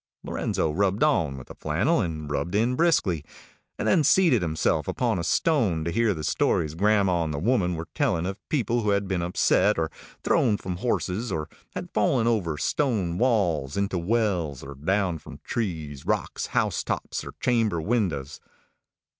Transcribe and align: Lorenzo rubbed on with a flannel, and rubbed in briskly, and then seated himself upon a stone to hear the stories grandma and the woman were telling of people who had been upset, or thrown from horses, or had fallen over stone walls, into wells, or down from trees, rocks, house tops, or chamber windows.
Lorenzo 0.23 0.71
rubbed 0.71 1.03
on 1.03 1.37
with 1.37 1.51
a 1.51 1.53
flannel, 1.53 2.01
and 2.01 2.27
rubbed 2.31 2.55
in 2.55 2.75
briskly, 2.75 3.23
and 3.77 3.87
then 3.87 4.03
seated 4.03 4.41
himself 4.41 4.87
upon 4.87 5.19
a 5.19 5.23
stone 5.23 5.83
to 5.83 5.91
hear 5.91 6.15
the 6.15 6.23
stories 6.23 6.73
grandma 6.73 7.23
and 7.23 7.31
the 7.31 7.37
woman 7.37 7.75
were 7.75 7.87
telling 7.93 8.25
of 8.25 8.39
people 8.49 8.81
who 8.81 8.89
had 8.89 9.07
been 9.07 9.21
upset, 9.21 9.77
or 9.77 9.91
thrown 10.23 10.57
from 10.57 10.77
horses, 10.77 11.31
or 11.31 11.47
had 11.75 11.91
fallen 11.93 12.25
over 12.25 12.57
stone 12.57 13.19
walls, 13.19 13.77
into 13.77 13.99
wells, 13.99 14.63
or 14.63 14.73
down 14.73 15.19
from 15.19 15.39
trees, 15.43 16.03
rocks, 16.03 16.47
house 16.47 16.83
tops, 16.83 17.23
or 17.23 17.33
chamber 17.39 17.79
windows. 17.79 18.39